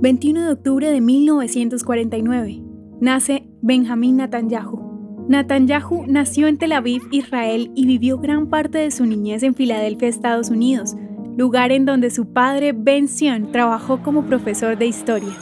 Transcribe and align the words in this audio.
21 0.00 0.46
de 0.46 0.52
octubre 0.52 0.92
de 0.92 1.00
1949. 1.00 2.62
Nace 3.00 3.48
Benjamín 3.62 4.18
Netanyahu. 4.18 5.26
Netanyahu 5.28 6.04
nació 6.06 6.46
en 6.46 6.56
Tel 6.56 6.70
Aviv, 6.70 7.02
Israel, 7.10 7.72
y 7.74 7.84
vivió 7.84 8.18
gran 8.18 8.48
parte 8.48 8.78
de 8.78 8.92
su 8.92 9.06
niñez 9.06 9.42
en 9.42 9.56
Filadelfia, 9.56 10.06
Estados 10.06 10.50
Unidos, 10.50 10.94
lugar 11.36 11.72
en 11.72 11.84
donde 11.84 12.10
su 12.10 12.32
padre 12.32 12.72
Ben 12.72 13.08
Sion 13.08 13.50
trabajó 13.50 14.00
como 14.04 14.22
profesor 14.22 14.78
de 14.78 14.86
historia. 14.86 15.36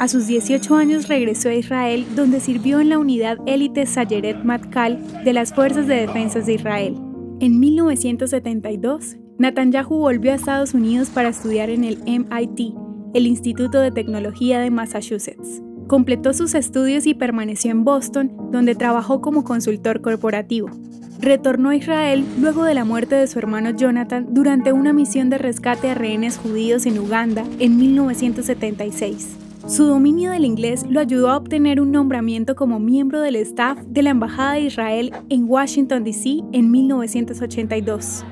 A 0.00 0.08
sus 0.08 0.26
18 0.26 0.74
años 0.74 1.06
regresó 1.06 1.50
a 1.50 1.54
Israel, 1.54 2.04
donde 2.16 2.40
sirvió 2.40 2.80
en 2.80 2.88
la 2.88 2.98
unidad 2.98 3.38
élite 3.46 3.86
Sayeret 3.86 4.42
Matkal 4.42 5.22
de 5.22 5.32
las 5.32 5.54
Fuerzas 5.54 5.86
de 5.86 6.00
Defensa 6.00 6.40
de 6.40 6.54
Israel. 6.54 6.96
En 7.38 7.60
1972, 7.60 9.18
Netanyahu 9.38 9.98
volvió 9.98 10.32
a 10.32 10.34
Estados 10.34 10.74
Unidos 10.74 11.10
para 11.10 11.28
estudiar 11.28 11.70
en 11.70 11.84
el 11.84 11.98
MIT, 12.06 12.74
el 13.14 13.26
Instituto 13.26 13.80
de 13.80 13.92
Tecnología 13.92 14.58
de 14.58 14.70
Massachusetts. 14.70 15.62
Completó 15.86 16.34
sus 16.34 16.54
estudios 16.54 17.06
y 17.06 17.14
permaneció 17.14 17.70
en 17.70 17.84
Boston, 17.84 18.32
donde 18.50 18.74
trabajó 18.74 19.20
como 19.20 19.44
consultor 19.44 20.00
corporativo. 20.00 20.68
Retornó 21.20 21.70
a 21.70 21.76
Israel 21.76 22.24
luego 22.40 22.64
de 22.64 22.74
la 22.74 22.84
muerte 22.84 23.14
de 23.14 23.26
su 23.28 23.38
hermano 23.38 23.70
Jonathan 23.70 24.26
durante 24.34 24.72
una 24.72 24.92
misión 24.92 25.30
de 25.30 25.38
rescate 25.38 25.90
a 25.90 25.94
rehenes 25.94 26.38
judíos 26.38 26.86
en 26.86 26.98
Uganda 26.98 27.44
en 27.60 27.76
1976. 27.76 29.36
Su 29.66 29.84
dominio 29.84 30.32
del 30.32 30.44
inglés 30.44 30.84
lo 30.88 31.00
ayudó 31.00 31.30
a 31.30 31.38
obtener 31.38 31.80
un 31.80 31.92
nombramiento 31.92 32.54
como 32.54 32.80
miembro 32.80 33.20
del 33.20 33.36
staff 33.36 33.78
de 33.86 34.02
la 34.02 34.10
Embajada 34.10 34.54
de 34.54 34.62
Israel 34.62 35.12
en 35.30 35.48
Washington, 35.48 36.04
D.C. 36.04 36.40
en 36.52 36.70
1982. 36.70 38.24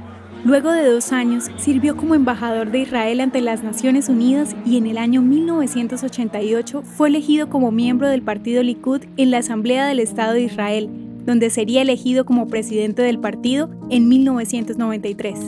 Luego 0.45 0.73
de 0.73 0.91
dos 0.91 1.13
años, 1.13 1.45
sirvió 1.57 1.97
como 1.97 2.17
embajador 2.17 2.73
de 2.73 2.81
Israel 2.81 3.21
ante 3.21 3.41
las 3.41 3.63
Naciones 3.63 4.09
Unidas 4.09 4.57
y 4.67 4.77
en 4.77 4.89
el 4.89 4.99
año 4.99 5.23
1988 5.23 6.83
fue 6.83 7.09
elegido 7.09 7.49
como 7.49 7.71
miembro 7.71 8.09
del 8.09 8.23
partido 8.23 8.61
Likud 8.65 9.03
en 9.17 9.31
la 9.31 9.39
Asamblea 9.39 9.87
del 9.87 10.01
Estado 10.01 10.33
de 10.33 10.43
Israel, 10.43 10.91
donde 11.25 11.49
sería 11.49 11.83
elegido 11.83 12.25
como 12.25 12.49
presidente 12.49 13.03
del 13.03 13.21
partido 13.21 13.71
en 13.89 14.09
1993. 14.09 15.39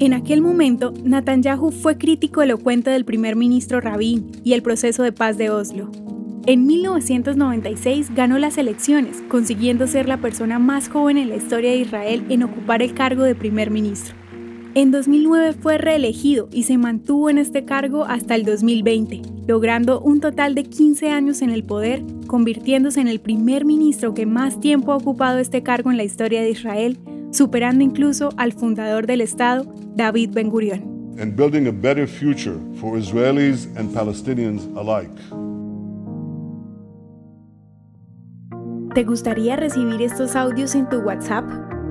En 0.00 0.12
aquel 0.12 0.42
momento, 0.42 0.92
Netanyahu 1.04 1.70
fue 1.70 1.96
crítico 1.96 2.42
elocuente 2.42 2.90
del 2.90 3.04
primer 3.04 3.36
ministro 3.36 3.80
Rabin 3.80 4.32
y 4.42 4.54
el 4.54 4.62
proceso 4.62 5.04
de 5.04 5.12
paz 5.12 5.38
de 5.38 5.50
Oslo. 5.50 5.88
En 6.46 6.66
1996 6.66 8.12
ganó 8.12 8.36
las 8.38 8.58
elecciones, 8.58 9.22
consiguiendo 9.28 9.86
ser 9.86 10.08
la 10.08 10.16
persona 10.16 10.58
más 10.58 10.88
joven 10.88 11.16
en 11.16 11.28
la 11.28 11.36
historia 11.36 11.70
de 11.70 11.76
Israel 11.76 12.24
en 12.28 12.42
ocupar 12.42 12.82
el 12.82 12.94
cargo 12.94 13.22
de 13.22 13.36
primer 13.36 13.70
ministro. 13.70 14.21
En 14.74 14.90
2009 14.90 15.52
fue 15.52 15.76
reelegido 15.76 16.48
y 16.50 16.62
se 16.62 16.78
mantuvo 16.78 17.28
en 17.28 17.36
este 17.36 17.66
cargo 17.66 18.06
hasta 18.06 18.34
el 18.34 18.46
2020, 18.46 19.20
logrando 19.46 20.00
un 20.00 20.20
total 20.20 20.54
de 20.54 20.64
15 20.64 21.10
años 21.10 21.42
en 21.42 21.50
el 21.50 21.62
poder, 21.62 22.02
convirtiéndose 22.26 23.02
en 23.02 23.08
el 23.08 23.20
primer 23.20 23.66
ministro 23.66 24.14
que 24.14 24.24
más 24.24 24.60
tiempo 24.60 24.92
ha 24.92 24.96
ocupado 24.96 25.40
este 25.40 25.62
cargo 25.62 25.90
en 25.90 25.98
la 25.98 26.04
historia 26.04 26.40
de 26.40 26.48
Israel, 26.48 26.98
superando 27.32 27.84
incluso 27.84 28.30
al 28.38 28.54
fundador 28.54 29.06
del 29.06 29.20
Estado, 29.20 29.70
David 29.94 30.30
Ben 30.32 30.48
Gurion. 30.48 30.80
And 31.20 31.36
building 31.36 31.66
a 31.66 31.72
better 31.72 32.08
future 32.08 32.56
for 32.76 32.96
Israelis 32.98 33.68
and 33.76 33.92
Palestinians 33.92 34.66
alike. 34.74 35.12
¿Te 38.94 39.04
gustaría 39.04 39.56
recibir 39.56 40.00
estos 40.00 40.34
audios 40.34 40.74
en 40.74 40.88
tu 40.88 41.00
WhatsApp? 41.00 41.44